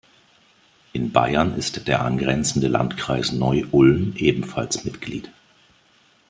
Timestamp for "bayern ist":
1.11-1.87